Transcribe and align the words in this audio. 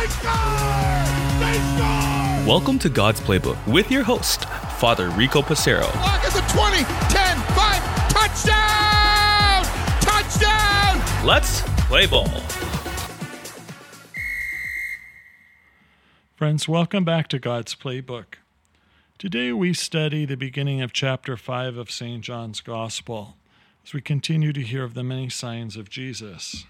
They 0.00 0.06
score! 0.06 0.32
They 1.40 1.58
score! 1.76 2.48
Welcome 2.48 2.78
to 2.78 2.88
God's 2.88 3.20
Playbook 3.20 3.58
with 3.66 3.90
your 3.90 4.02
host, 4.02 4.46
Father 4.78 5.10
Rico 5.10 5.42
Passero. 5.42 5.94
Lock 5.96 6.24
at 6.24 6.32
the 6.32 6.40
20, 6.54 6.84
10, 7.12 7.36
5, 7.52 8.08
touchdown! 8.08 9.62
Touchdown! 10.00 11.26
Let's 11.26 11.60
play 11.86 12.06
ball. 12.06 12.30
Friends, 16.34 16.66
welcome 16.66 17.04
back 17.04 17.28
to 17.28 17.38
God's 17.38 17.74
Playbook. 17.74 18.36
Today 19.18 19.52
we 19.52 19.74
study 19.74 20.24
the 20.24 20.34
beginning 20.34 20.80
of 20.80 20.94
chapter 20.94 21.36
5 21.36 21.76
of 21.76 21.90
St. 21.90 22.22
John's 22.22 22.62
Gospel 22.62 23.36
as 23.84 23.92
we 23.92 24.00
continue 24.00 24.54
to 24.54 24.62
hear 24.62 24.82
of 24.82 24.94
the 24.94 25.04
many 25.04 25.28
signs 25.28 25.76
of 25.76 25.90
Jesus. 25.90 26.64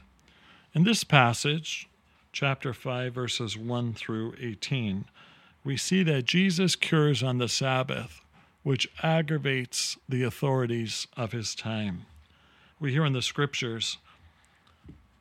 In 0.74 0.82
this 0.82 1.04
passage, 1.04 1.86
chapter 2.32 2.72
5, 2.72 3.12
verses 3.12 3.56
1 3.56 3.94
through 3.94 4.34
18, 4.40 5.04
we 5.64 5.76
see 5.76 6.02
that 6.02 6.24
Jesus 6.24 6.76
cures 6.76 7.22
on 7.22 7.38
the 7.38 7.48
Sabbath, 7.48 8.20
which 8.62 8.88
aggravates 9.02 9.98
the 10.08 10.22
authorities 10.22 11.06
of 11.16 11.32
his 11.32 11.54
time. 11.54 12.06
We 12.78 12.92
hear 12.92 13.04
in 13.04 13.12
the 13.12 13.22
scriptures 13.22 13.98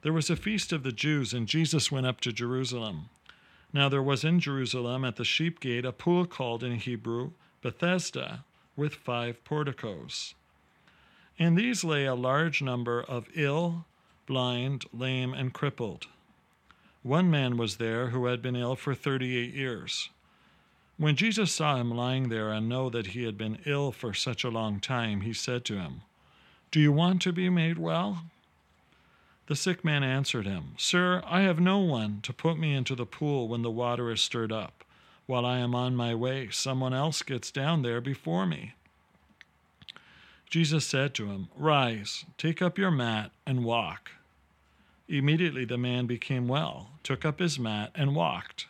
there 0.01 0.13
was 0.13 0.29
a 0.29 0.35
feast 0.35 0.71
of 0.71 0.83
the 0.83 0.91
Jews, 0.91 1.33
and 1.33 1.47
Jesus 1.47 1.91
went 1.91 2.05
up 2.05 2.21
to 2.21 2.31
Jerusalem. 2.31 3.09
Now 3.73 3.89
there 3.89 4.03
was 4.03 4.23
in 4.23 4.39
Jerusalem 4.39 5.03
at 5.03 5.17
the 5.17 5.25
sheep 5.25 5.59
gate 5.59 5.85
a 5.85 5.91
pool 5.91 6.25
called 6.25 6.63
in 6.63 6.75
Hebrew 6.75 7.31
Bethesda, 7.61 8.45
with 8.77 8.95
five 8.95 9.43
porticos. 9.43 10.35
In 11.37 11.55
these 11.55 11.83
lay 11.83 12.05
a 12.05 12.15
large 12.15 12.61
number 12.61 13.01
of 13.01 13.27
ill, 13.35 13.85
blind, 14.25 14.85
lame, 14.93 15.33
and 15.33 15.53
crippled. 15.53 16.07
One 17.03 17.31
man 17.31 17.55
was 17.55 17.77
there 17.77 18.07
who 18.07 18.25
had 18.25 18.41
been 18.41 18.57
ill 18.57 18.75
for 18.75 18.93
thirty 18.93 19.37
eight 19.37 19.53
years. 19.53 20.09
When 20.97 21.15
Jesus 21.15 21.53
saw 21.53 21.77
him 21.77 21.91
lying 21.91 22.27
there 22.27 22.51
and 22.51 22.67
know 22.67 22.89
that 22.89 23.07
he 23.07 23.23
had 23.23 23.37
been 23.37 23.59
ill 23.65 23.93
for 23.93 24.13
such 24.13 24.43
a 24.43 24.49
long 24.49 24.81
time, 24.81 25.21
he 25.21 25.31
said 25.31 25.63
to 25.65 25.77
him, 25.77 26.01
Do 26.71 26.81
you 26.81 26.91
want 26.91 27.21
to 27.21 27.31
be 27.31 27.49
made 27.49 27.77
well? 27.77 28.23
The 29.47 29.55
sick 29.55 29.85
man 29.85 30.03
answered 30.03 30.45
him, 30.45 30.75
Sir, 30.77 31.23
I 31.25 31.41
have 31.41 31.59
no 31.59 31.79
one 31.79 32.19
to 32.23 32.33
put 32.33 32.59
me 32.59 32.75
into 32.75 32.95
the 32.95 33.05
pool 33.05 33.47
when 33.47 33.61
the 33.61 33.71
water 33.71 34.11
is 34.11 34.19
stirred 34.19 34.51
up. 34.51 34.83
While 35.25 35.45
I 35.45 35.59
am 35.59 35.73
on 35.73 35.95
my 35.95 36.13
way, 36.13 36.49
someone 36.51 36.93
else 36.93 37.21
gets 37.21 37.49
down 37.49 37.81
there 37.81 38.01
before 38.01 38.45
me. 38.45 38.73
Jesus 40.49 40.85
said 40.85 41.13
to 41.13 41.27
him, 41.27 41.47
Rise, 41.55 42.25
take 42.37 42.61
up 42.61 42.77
your 42.77 42.91
mat, 42.91 43.31
and 43.45 43.63
walk. 43.63 44.11
Immediately 45.09 45.65
the 45.65 45.77
man 45.77 46.05
became 46.05 46.47
well, 46.47 46.91
took 47.01 47.25
up 47.25 47.39
his 47.39 47.57
mat, 47.57 47.91
and 47.95 48.15
walked. 48.15 48.67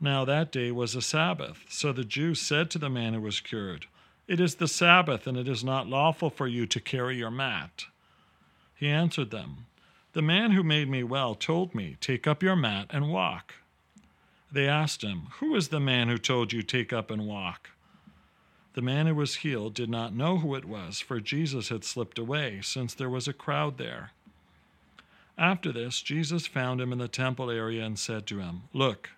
Now 0.00 0.24
that 0.24 0.52
day 0.52 0.70
was 0.70 0.94
a 0.94 1.02
Sabbath. 1.02 1.64
So 1.68 1.92
the 1.92 2.04
Jews 2.04 2.40
said 2.40 2.70
to 2.70 2.78
the 2.78 2.88
man 2.88 3.12
who 3.12 3.20
was 3.20 3.40
cured, 3.40 3.86
It 4.28 4.38
is 4.38 4.54
the 4.54 4.68
Sabbath, 4.68 5.26
and 5.26 5.36
it 5.36 5.48
is 5.48 5.64
not 5.64 5.88
lawful 5.88 6.30
for 6.30 6.46
you 6.46 6.64
to 6.66 6.80
carry 6.80 7.16
your 7.16 7.32
mat. 7.32 7.86
He 8.76 8.88
answered 8.88 9.32
them, 9.32 9.66
The 10.12 10.22
man 10.22 10.52
who 10.52 10.62
made 10.62 10.88
me 10.88 11.02
well 11.02 11.34
told 11.34 11.74
me, 11.74 11.96
Take 12.00 12.28
up 12.28 12.40
your 12.40 12.56
mat 12.56 12.86
and 12.90 13.10
walk. 13.10 13.54
They 14.52 14.68
asked 14.68 15.02
him, 15.02 15.28
Who 15.40 15.56
is 15.56 15.68
the 15.68 15.80
man 15.80 16.08
who 16.08 16.18
told 16.18 16.52
you, 16.52 16.62
Take 16.62 16.92
up 16.92 17.10
and 17.10 17.26
walk? 17.26 17.70
The 18.74 18.82
man 18.82 19.06
who 19.08 19.14
was 19.16 19.36
healed 19.36 19.74
did 19.74 19.90
not 19.90 20.14
know 20.14 20.38
who 20.38 20.54
it 20.54 20.66
was, 20.66 21.00
for 21.00 21.18
Jesus 21.18 21.70
had 21.70 21.82
slipped 21.82 22.18
away, 22.18 22.60
since 22.62 22.94
there 22.94 23.10
was 23.10 23.26
a 23.26 23.32
crowd 23.32 23.78
there. 23.78 24.12
After 25.38 25.70
this, 25.70 26.00
Jesus 26.00 26.46
found 26.46 26.80
him 26.80 26.92
in 26.92 26.98
the 26.98 27.08
temple 27.08 27.50
area 27.50 27.84
and 27.84 27.98
said 27.98 28.26
to 28.26 28.38
him, 28.38 28.62
Look, 28.72 29.10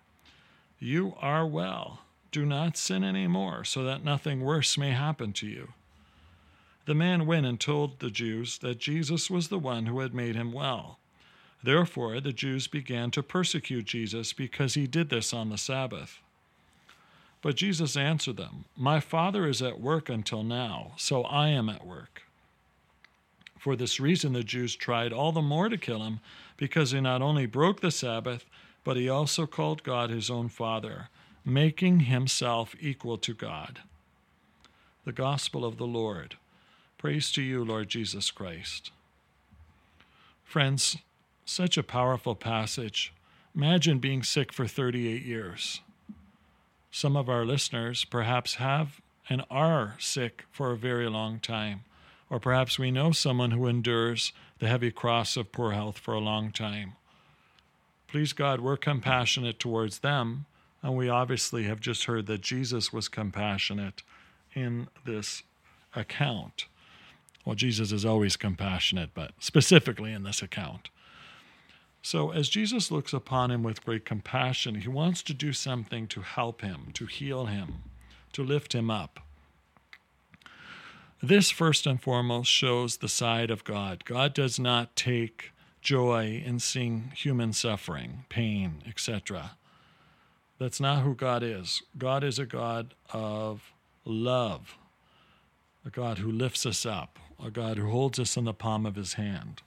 you 0.79 1.15
are 1.19 1.47
well. 1.47 2.01
Do 2.31 2.45
not 2.45 2.77
sin 2.77 3.03
any 3.03 3.27
more, 3.27 3.63
so 3.63 3.83
that 3.83 4.03
nothing 4.03 4.41
worse 4.41 4.77
may 4.77 4.91
happen 4.91 5.33
to 5.33 5.47
you. 5.47 5.73
The 6.85 6.95
man 6.95 7.25
went 7.25 7.45
and 7.45 7.59
told 7.59 7.99
the 7.99 8.09
Jews 8.09 8.57
that 8.59 8.79
Jesus 8.79 9.29
was 9.29 9.47
the 9.47 9.59
one 9.59 9.85
who 9.85 9.99
had 9.99 10.13
made 10.13 10.35
him 10.35 10.51
well. 10.51 10.99
Therefore, 11.63 12.19
the 12.19 12.33
Jews 12.33 12.67
began 12.67 13.11
to 13.11 13.23
persecute 13.23 13.85
Jesus 13.85 14.33
because 14.33 14.73
he 14.73 14.87
did 14.87 15.09
this 15.09 15.33
on 15.33 15.49
the 15.49 15.57
Sabbath. 15.57 16.19
But 17.41 17.55
Jesus 17.55 17.95
answered 17.95 18.37
them, 18.37 18.65
My 18.75 18.99
Father 18.99 19.47
is 19.47 19.61
at 19.61 19.79
work 19.79 20.09
until 20.09 20.43
now, 20.43 20.93
so 20.97 21.23
I 21.23 21.49
am 21.49 21.69
at 21.69 21.85
work. 21.85 22.23
For 23.59 23.75
this 23.75 23.99
reason, 23.99 24.33
the 24.33 24.43
Jews 24.43 24.75
tried 24.75 25.11
all 25.11 25.33
the 25.33 25.41
more 25.41 25.67
to 25.67 25.77
kill 25.77 26.01
him, 26.03 26.21
because 26.55 26.91
he 26.91 27.01
not 27.01 27.21
only 27.21 27.45
broke 27.45 27.81
the 27.81 27.91
Sabbath, 27.91 28.45
but 28.85 28.95
he 28.97 29.09
also 29.09 29.45
called 29.45 29.83
God 29.83 30.09
his 30.09 30.29
own 30.29 30.47
Father, 30.47 31.09
making 31.43 32.01
himself 32.01 32.73
equal 32.79 33.17
to 33.17 33.33
God. 33.33 33.79
The 35.03 35.11
Gospel 35.11 35.65
of 35.65 35.77
the 35.77 35.85
Lord. 35.85 36.37
Praise 36.97 37.31
to 37.33 37.41
you, 37.41 37.63
Lord 37.63 37.89
Jesus 37.89 38.31
Christ. 38.31 38.91
Friends, 40.43 40.97
such 41.45 41.77
a 41.77 41.83
powerful 41.83 42.35
passage. 42.35 43.13
Imagine 43.55 43.99
being 43.99 44.23
sick 44.23 44.53
for 44.53 44.67
38 44.67 45.23
years. 45.23 45.81
Some 46.91 47.17
of 47.17 47.29
our 47.29 47.45
listeners 47.45 48.05
perhaps 48.05 48.55
have 48.55 49.01
and 49.29 49.43
are 49.51 49.95
sick 49.99 50.45
for 50.49 50.71
a 50.71 50.77
very 50.77 51.09
long 51.09 51.39
time, 51.39 51.83
or 52.29 52.39
perhaps 52.39 52.77
we 52.77 52.91
know 52.91 53.11
someone 53.11 53.51
who 53.51 53.67
endures 53.67 54.31
the 54.59 54.67
heavy 54.67 54.91
cross 54.91 55.35
of 55.35 55.51
poor 55.51 55.71
health 55.71 55.97
for 55.97 56.13
a 56.13 56.19
long 56.19 56.51
time. 56.51 56.93
Please, 58.07 58.33
God, 58.33 58.59
we're 58.61 58.77
compassionate 58.77 59.59
towards 59.59 59.99
them, 59.99 60.45
and 60.81 60.95
we 60.95 61.09
obviously 61.09 61.63
have 61.63 61.79
just 61.79 62.05
heard 62.05 62.25
that 62.27 62.41
Jesus 62.41 62.91
was 62.91 63.07
compassionate 63.07 64.03
in 64.53 64.87
this 65.05 65.43
account. 65.95 66.65
Well, 67.45 67.55
Jesus 67.55 67.91
is 67.91 68.05
always 68.05 68.35
compassionate, 68.35 69.11
but 69.13 69.31
specifically 69.39 70.13
in 70.13 70.23
this 70.23 70.41
account. 70.41 70.89
So, 72.01 72.31
as 72.31 72.47
Jesus 72.47 72.91
looks 72.91 73.11
upon 73.11 73.51
him 73.51 73.61
with 73.61 73.83
great 73.83 74.05
compassion, 74.05 74.75
he 74.75 74.87
wants 74.87 75.21
to 75.23 75.33
do 75.33 75.51
something 75.51 76.07
to 76.07 76.21
help 76.21 76.61
him, 76.61 76.91
to 76.93 77.05
heal 77.05 77.45
him, 77.45 77.83
to 78.33 78.43
lift 78.43 78.73
him 78.73 78.89
up. 78.89 79.19
This, 81.21 81.51
first 81.51 81.85
and 81.85 82.01
foremost, 82.01 82.49
shows 82.49 82.97
the 82.97 83.09
side 83.09 83.51
of 83.51 83.65
God. 83.65 84.05
God 84.05 84.33
does 84.33 84.57
not 84.57 84.95
take 84.95 85.51
joy 85.81 86.41
in 86.45 86.59
seeing 86.59 87.11
human 87.15 87.51
suffering, 87.51 88.23
pain, 88.29 88.81
etc. 88.87 89.51
That's 90.59 90.79
not 90.79 91.03
who 91.03 91.15
God 91.15 91.43
is. 91.43 91.81
God 91.97 92.23
is 92.23 92.39
a 92.39 92.45
God 92.45 92.93
of 93.11 93.73
love, 94.05 94.77
a 95.85 95.89
God 95.89 96.19
who 96.19 96.31
lifts 96.31 96.65
us 96.65 96.85
up, 96.85 97.19
a 97.43 97.51
God 97.51 97.77
who 97.77 97.89
holds 97.89 98.17
us 98.17 98.37
in 98.37 98.45
the 98.45 98.53
palm 98.53 98.85
of 98.85 98.95
his 98.95 99.13
hand. 99.13 99.61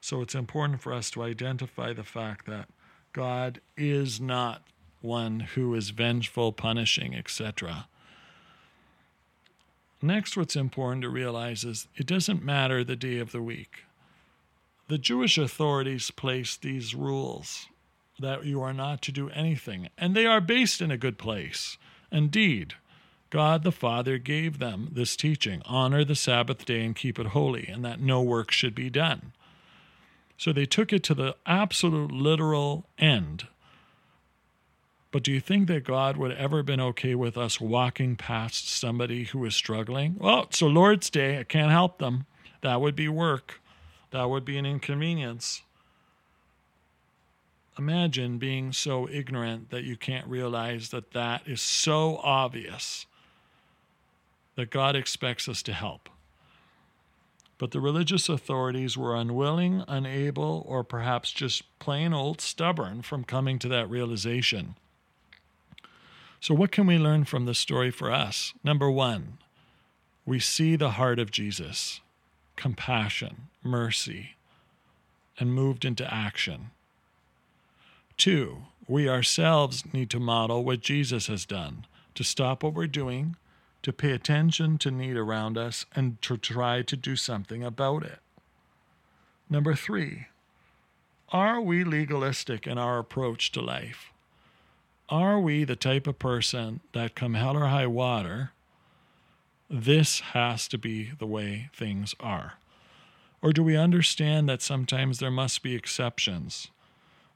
So 0.00 0.22
it's 0.22 0.34
important 0.34 0.80
for 0.80 0.92
us 0.92 1.10
to 1.10 1.22
identify 1.22 1.92
the 1.92 2.02
fact 2.02 2.46
that 2.46 2.68
God 3.12 3.60
is 3.76 4.20
not 4.20 4.62
one 5.02 5.40
who 5.40 5.74
is 5.74 5.90
vengeful, 5.90 6.52
punishing, 6.52 7.14
etc. 7.14 7.88
Next, 10.04 10.36
what's 10.36 10.56
important 10.56 11.02
to 11.02 11.08
realize 11.08 11.62
is 11.62 11.86
it 11.94 12.06
doesn't 12.06 12.44
matter 12.44 12.82
the 12.82 12.96
day 12.96 13.18
of 13.18 13.30
the 13.30 13.40
week. 13.40 13.84
The 14.88 14.98
Jewish 14.98 15.38
authorities 15.38 16.10
placed 16.10 16.62
these 16.62 16.92
rules 16.92 17.68
that 18.18 18.44
you 18.44 18.60
are 18.60 18.72
not 18.72 19.00
to 19.02 19.12
do 19.12 19.30
anything, 19.30 19.88
and 19.96 20.14
they 20.14 20.26
are 20.26 20.40
based 20.40 20.80
in 20.80 20.90
a 20.90 20.98
good 20.98 21.18
place. 21.18 21.78
Indeed, 22.10 22.74
God 23.30 23.62
the 23.62 23.72
Father 23.72 24.18
gave 24.18 24.58
them 24.58 24.90
this 24.92 25.16
teaching 25.16 25.62
honor 25.64 26.04
the 26.04 26.16
Sabbath 26.16 26.64
day 26.64 26.84
and 26.84 26.96
keep 26.96 27.18
it 27.18 27.28
holy, 27.28 27.68
and 27.68 27.84
that 27.84 28.00
no 28.00 28.20
work 28.20 28.50
should 28.50 28.74
be 28.74 28.90
done. 28.90 29.32
So 30.36 30.52
they 30.52 30.66
took 30.66 30.92
it 30.92 31.04
to 31.04 31.14
the 31.14 31.36
absolute 31.46 32.10
literal 32.10 32.86
end. 32.98 33.46
But 35.12 35.22
do 35.22 35.30
you 35.30 35.40
think 35.40 35.68
that 35.68 35.84
God 35.84 36.16
would 36.16 36.32
ever 36.32 36.56
have 36.58 36.66
been 36.66 36.80
okay 36.80 37.14
with 37.14 37.36
us 37.36 37.60
walking 37.60 38.16
past 38.16 38.68
somebody 38.68 39.24
who 39.24 39.44
is 39.44 39.54
struggling? 39.54 40.16
Well, 40.18 40.44
it's 40.44 40.62
Lord's 40.62 41.10
Day. 41.10 41.38
I 41.38 41.44
can't 41.44 41.70
help 41.70 41.98
them. 41.98 42.24
That 42.62 42.80
would 42.80 42.96
be 42.96 43.08
work. 43.08 43.60
That 44.10 44.30
would 44.30 44.46
be 44.46 44.56
an 44.56 44.64
inconvenience. 44.64 45.62
Imagine 47.78 48.38
being 48.38 48.72
so 48.72 49.06
ignorant 49.08 49.70
that 49.70 49.84
you 49.84 49.96
can't 49.96 50.26
realize 50.26 50.88
that 50.88 51.12
that 51.12 51.42
is 51.46 51.60
so 51.60 52.18
obvious 52.22 53.04
that 54.56 54.70
God 54.70 54.96
expects 54.96 55.46
us 55.46 55.62
to 55.64 55.74
help. 55.74 56.08
But 57.58 57.70
the 57.70 57.80
religious 57.80 58.30
authorities 58.30 58.96
were 58.96 59.14
unwilling, 59.14 59.84
unable, 59.88 60.64
or 60.66 60.82
perhaps 60.84 61.32
just 61.32 61.78
plain 61.78 62.14
old 62.14 62.40
stubborn 62.40 63.02
from 63.02 63.24
coming 63.24 63.58
to 63.60 63.68
that 63.68 63.90
realization. 63.90 64.76
So, 66.42 66.54
what 66.54 66.72
can 66.72 66.88
we 66.88 66.98
learn 66.98 67.22
from 67.22 67.44
this 67.44 67.60
story 67.60 67.92
for 67.92 68.10
us? 68.10 68.52
Number 68.64 68.90
one, 68.90 69.38
we 70.26 70.40
see 70.40 70.74
the 70.74 70.90
heart 70.90 71.20
of 71.20 71.30
Jesus 71.30 72.00
compassion, 72.56 73.46
mercy, 73.62 74.30
and 75.38 75.54
moved 75.54 75.84
into 75.84 76.12
action. 76.12 76.72
Two, 78.16 78.64
we 78.88 79.08
ourselves 79.08 79.84
need 79.92 80.10
to 80.10 80.18
model 80.18 80.64
what 80.64 80.80
Jesus 80.80 81.28
has 81.28 81.46
done 81.46 81.86
to 82.16 82.24
stop 82.24 82.64
what 82.64 82.74
we're 82.74 82.88
doing, 82.88 83.36
to 83.84 83.92
pay 83.92 84.10
attention 84.10 84.78
to 84.78 84.90
need 84.90 85.16
around 85.16 85.56
us, 85.56 85.86
and 85.94 86.20
to 86.22 86.36
try 86.36 86.82
to 86.82 86.96
do 86.96 87.14
something 87.14 87.62
about 87.62 88.02
it. 88.02 88.18
Number 89.48 89.76
three, 89.76 90.26
are 91.28 91.60
we 91.60 91.84
legalistic 91.84 92.66
in 92.66 92.78
our 92.78 92.98
approach 92.98 93.52
to 93.52 93.60
life? 93.60 94.11
Are 95.12 95.38
we 95.38 95.64
the 95.64 95.76
type 95.76 96.06
of 96.06 96.18
person 96.18 96.80
that, 96.94 97.14
come 97.14 97.34
hell 97.34 97.54
or 97.54 97.66
high 97.66 97.86
water, 97.86 98.52
this 99.68 100.20
has 100.20 100.66
to 100.68 100.78
be 100.78 101.10
the 101.18 101.26
way 101.26 101.68
things 101.74 102.14
are? 102.18 102.54
Or 103.42 103.52
do 103.52 103.62
we 103.62 103.76
understand 103.76 104.48
that 104.48 104.62
sometimes 104.62 105.18
there 105.18 105.30
must 105.30 105.62
be 105.62 105.74
exceptions? 105.74 106.68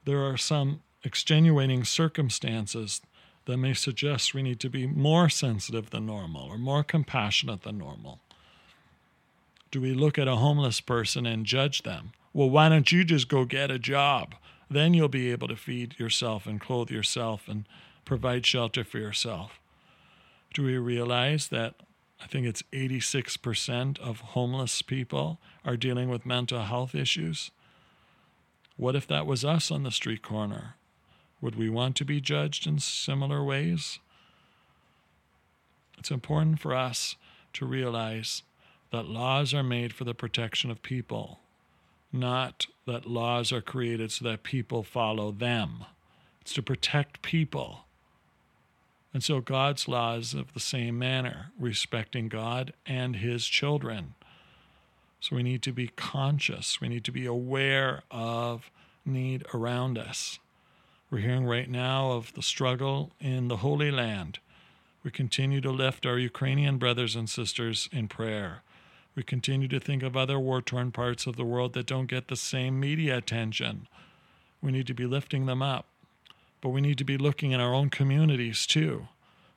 There 0.05 0.23
are 0.23 0.37
some 0.37 0.81
extenuating 1.03 1.83
circumstances 1.83 3.03
that 3.45 3.57
may 3.57 3.75
suggest 3.75 4.33
we 4.33 4.41
need 4.41 4.59
to 4.61 4.71
be 4.71 4.87
more 4.87 5.29
sensitive 5.29 5.91
than 5.91 6.07
normal 6.07 6.49
or 6.49 6.57
more 6.57 6.83
compassionate 6.83 7.61
than 7.61 7.77
normal. 7.77 8.21
Do 9.69 9.81
we 9.81 9.93
look 9.93 10.17
at 10.17 10.27
a 10.27 10.37
homeless 10.37 10.81
person 10.81 11.27
and 11.27 11.45
judge 11.45 11.83
them? 11.83 12.13
Well, 12.33 12.49
why 12.49 12.69
don't 12.69 12.91
you 12.91 13.03
just 13.03 13.27
go 13.27 13.45
get 13.45 13.69
a 13.69 13.77
job? 13.77 14.33
Then 14.69 14.93
you'll 14.93 15.07
be 15.07 15.31
able 15.31 15.47
to 15.47 15.55
feed 15.55 15.99
yourself 15.99 16.45
and 16.45 16.59
clothe 16.59 16.89
yourself 16.91 17.47
and 17.47 17.65
provide 18.05 18.45
shelter 18.45 18.83
for 18.83 18.97
yourself. 18.97 19.59
Do 20.53 20.63
we 20.63 20.77
realize 20.77 21.49
that 21.49 21.75
I 22.21 22.27
think 22.27 22.47
it's 22.47 22.63
86% 22.73 23.99
of 23.99 24.19
homeless 24.19 24.81
people 24.81 25.39
are 25.63 25.77
dealing 25.77 26.09
with 26.09 26.25
mental 26.25 26.63
health 26.63 26.95
issues? 26.95 27.51
What 28.75 28.95
if 28.95 29.07
that 29.07 29.25
was 29.25 29.45
us 29.45 29.71
on 29.71 29.83
the 29.83 29.91
street 29.91 30.21
corner? 30.21 30.75
Would 31.41 31.55
we 31.55 31.69
want 31.69 31.95
to 31.97 32.05
be 32.05 32.19
judged 32.19 32.65
in 32.65 32.79
similar 32.79 33.43
ways? 33.43 33.99
It's 35.97 36.11
important 36.11 36.59
for 36.59 36.75
us 36.75 37.15
to 37.53 37.65
realize 37.65 38.43
that 38.91 39.05
laws 39.05 39.53
are 39.53 39.63
made 39.63 39.93
for 39.93 40.03
the 40.03 40.13
protection 40.13 40.71
of 40.71 40.81
people, 40.81 41.39
not 42.11 42.67
that 42.85 43.05
laws 43.05 43.51
are 43.51 43.61
created 43.61 44.11
so 44.11 44.25
that 44.25 44.43
people 44.43 44.83
follow 44.83 45.31
them. 45.31 45.85
It's 46.41 46.53
to 46.53 46.61
protect 46.61 47.21
people. 47.21 47.85
And 49.13 49.23
so 49.23 49.41
God's 49.41 49.87
laws 49.87 50.33
of 50.33 50.53
the 50.53 50.59
same 50.59 50.97
manner, 50.99 51.51
respecting 51.59 52.27
God 52.27 52.73
and 52.85 53.15
his 53.17 53.45
children. 53.45 54.13
So 55.19 55.35
we 55.35 55.43
need 55.43 55.61
to 55.63 55.71
be 55.71 55.87
conscious, 55.87 56.79
we 56.79 56.87
need 56.87 57.03
to 57.05 57.11
be 57.11 57.25
aware 57.25 58.03
of 58.11 58.69
need 59.05 59.45
around 59.53 59.97
us. 59.97 60.39
We're 61.09 61.19
hearing 61.19 61.45
right 61.45 61.69
now 61.69 62.11
of 62.11 62.33
the 62.33 62.41
struggle 62.41 63.11
in 63.19 63.47
the 63.47 63.57
Holy 63.57 63.91
Land. 63.91 64.39
We 65.03 65.11
continue 65.11 65.61
to 65.61 65.71
lift 65.71 66.05
our 66.05 66.19
Ukrainian 66.19 66.77
brothers 66.77 67.15
and 67.15 67.29
sisters 67.29 67.87
in 67.93 68.09
prayer. 68.09 68.61
We 69.17 69.23
continue 69.23 69.67
to 69.67 69.79
think 69.79 70.03
of 70.03 70.15
other 70.15 70.39
war 70.39 70.61
torn 70.61 70.93
parts 70.93 71.27
of 71.27 71.35
the 71.35 71.43
world 71.43 71.73
that 71.73 71.87
don't 71.87 72.05
get 72.05 72.29
the 72.29 72.37
same 72.37 72.79
media 72.79 73.17
attention. 73.17 73.89
We 74.61 74.71
need 74.71 74.87
to 74.87 74.93
be 74.93 75.05
lifting 75.05 75.47
them 75.47 75.61
up. 75.61 75.87
But 76.61 76.69
we 76.69 76.79
need 76.79 76.97
to 76.99 77.03
be 77.03 77.17
looking 77.17 77.51
in 77.51 77.59
our 77.59 77.73
own 77.73 77.89
communities 77.89 78.65
too 78.65 79.09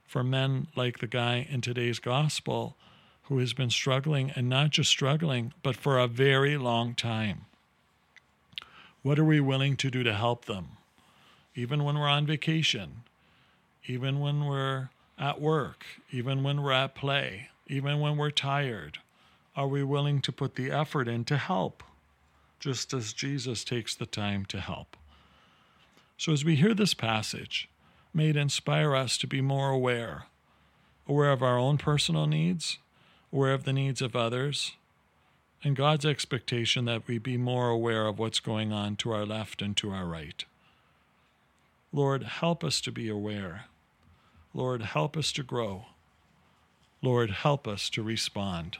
for 0.04 0.24
men 0.24 0.66
like 0.74 0.98
the 0.98 1.06
guy 1.06 1.46
in 1.48 1.60
today's 1.60 2.00
gospel 2.00 2.76
who 3.24 3.38
has 3.38 3.52
been 3.52 3.70
struggling, 3.70 4.32
and 4.32 4.48
not 4.48 4.70
just 4.70 4.90
struggling, 4.90 5.52
but 5.62 5.76
for 5.76 6.00
a 6.00 6.08
very 6.08 6.56
long 6.56 6.96
time. 6.96 7.42
What 9.02 9.20
are 9.20 9.24
we 9.24 9.38
willing 9.38 9.76
to 9.76 9.88
do 9.88 10.02
to 10.02 10.12
help 10.12 10.46
them? 10.46 10.78
even 11.54 11.84
when 11.84 11.98
we're 11.98 12.08
on 12.08 12.26
vacation, 12.26 13.02
even 13.86 14.20
when 14.20 14.46
we're 14.46 14.88
at 15.18 15.40
work, 15.40 15.84
even 16.10 16.42
when 16.42 16.62
we're 16.62 16.72
at 16.72 16.94
play, 16.94 17.48
even 17.66 18.00
when 18.00 18.16
we're 18.16 18.30
tired? 18.30 18.98
Are 19.60 19.68
we 19.68 19.82
willing 19.82 20.22
to 20.22 20.32
put 20.32 20.54
the 20.54 20.70
effort 20.70 21.06
in 21.06 21.26
to 21.26 21.36
help, 21.36 21.82
just 22.60 22.94
as 22.94 23.12
Jesus 23.12 23.62
takes 23.62 23.94
the 23.94 24.06
time 24.06 24.46
to 24.46 24.58
help? 24.58 24.96
So, 26.16 26.32
as 26.32 26.46
we 26.46 26.56
hear 26.56 26.72
this 26.72 26.94
passage, 26.94 27.68
may 28.14 28.30
it 28.30 28.38
inspire 28.38 28.96
us 28.96 29.18
to 29.18 29.26
be 29.26 29.42
more 29.42 29.68
aware, 29.68 30.24
aware 31.06 31.30
of 31.30 31.42
our 31.42 31.58
own 31.58 31.76
personal 31.76 32.26
needs, 32.26 32.78
aware 33.30 33.52
of 33.52 33.64
the 33.64 33.74
needs 33.74 34.00
of 34.00 34.16
others, 34.16 34.76
and 35.62 35.76
God's 35.76 36.06
expectation 36.06 36.86
that 36.86 37.06
we 37.06 37.18
be 37.18 37.36
more 37.36 37.68
aware 37.68 38.06
of 38.06 38.18
what's 38.18 38.40
going 38.40 38.72
on 38.72 38.96
to 38.96 39.12
our 39.12 39.26
left 39.26 39.60
and 39.60 39.76
to 39.76 39.90
our 39.90 40.06
right. 40.06 40.42
Lord, 41.92 42.22
help 42.22 42.64
us 42.64 42.80
to 42.80 42.90
be 42.90 43.10
aware. 43.10 43.66
Lord, 44.54 44.80
help 44.80 45.18
us 45.18 45.32
to 45.32 45.42
grow. 45.42 45.84
Lord, 47.02 47.30
help 47.30 47.68
us 47.68 47.90
to 47.90 48.02
respond. 48.02 48.78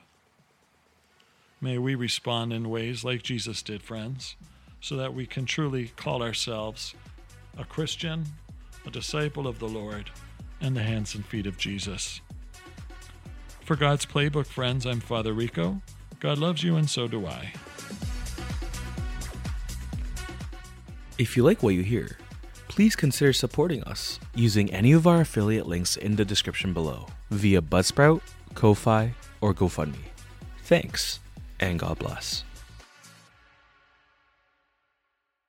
May 1.62 1.76
we 1.76 1.94
respond 1.94 2.54
in 2.54 2.70
ways 2.70 3.04
like 3.04 3.22
Jesus 3.22 3.60
did, 3.60 3.82
friends, 3.82 4.34
so 4.80 4.96
that 4.96 5.12
we 5.12 5.26
can 5.26 5.44
truly 5.44 5.88
call 5.94 6.22
ourselves 6.22 6.94
a 7.58 7.64
Christian, 7.64 8.24
a 8.86 8.90
disciple 8.90 9.46
of 9.46 9.58
the 9.58 9.68
Lord, 9.68 10.08
and 10.62 10.74
the 10.74 10.82
hands 10.82 11.14
and 11.14 11.24
feet 11.26 11.46
of 11.46 11.58
Jesus. 11.58 12.22
For 13.62 13.76
God's 13.76 14.06
Playbook, 14.06 14.46
friends, 14.46 14.86
I'm 14.86 15.00
Father 15.00 15.34
Rico. 15.34 15.82
God 16.18 16.38
loves 16.38 16.62
you, 16.62 16.76
and 16.76 16.88
so 16.88 17.06
do 17.06 17.26
I. 17.26 17.52
If 21.18 21.36
you 21.36 21.42
like 21.42 21.62
what 21.62 21.74
you 21.74 21.82
hear, 21.82 22.16
please 22.68 22.96
consider 22.96 23.34
supporting 23.34 23.84
us 23.84 24.18
using 24.34 24.72
any 24.72 24.92
of 24.92 25.06
our 25.06 25.20
affiliate 25.20 25.66
links 25.66 25.96
in 25.96 26.16
the 26.16 26.24
description 26.24 26.72
below 26.72 27.08
via 27.30 27.60
Buzzsprout, 27.60 28.22
Ko-Fi, 28.54 29.12
or 29.42 29.52
GoFundMe. 29.52 29.96
Thanks, 30.64 31.20
and 31.60 31.78
God 31.78 31.98
bless. 31.98 32.44